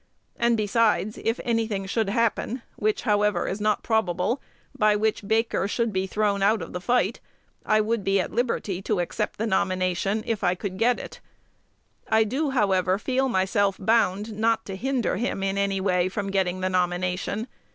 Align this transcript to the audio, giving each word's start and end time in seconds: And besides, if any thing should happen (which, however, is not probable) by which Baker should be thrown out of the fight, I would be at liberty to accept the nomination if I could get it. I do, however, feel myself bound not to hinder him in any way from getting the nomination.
And 0.35 0.57
besides, 0.57 1.19
if 1.23 1.39
any 1.43 1.67
thing 1.67 1.85
should 1.85 2.09
happen 2.09 2.63
(which, 2.75 3.03
however, 3.03 3.47
is 3.47 3.61
not 3.61 3.83
probable) 3.83 4.41
by 4.75 4.95
which 4.95 5.27
Baker 5.27 5.67
should 5.67 5.93
be 5.93 6.07
thrown 6.07 6.41
out 6.41 6.63
of 6.63 6.73
the 6.73 6.81
fight, 6.81 7.19
I 7.67 7.81
would 7.81 8.03
be 8.03 8.19
at 8.19 8.31
liberty 8.33 8.81
to 8.81 8.99
accept 8.99 9.37
the 9.37 9.45
nomination 9.45 10.23
if 10.25 10.43
I 10.43 10.55
could 10.55 10.79
get 10.79 10.99
it. 10.99 11.19
I 12.09 12.23
do, 12.23 12.49
however, 12.49 12.97
feel 12.97 13.29
myself 13.29 13.75
bound 13.79 14.33
not 14.33 14.65
to 14.65 14.75
hinder 14.75 15.17
him 15.17 15.43
in 15.43 15.55
any 15.55 15.79
way 15.79 16.09
from 16.09 16.31
getting 16.31 16.61
the 16.61 16.69
nomination. 16.69 17.47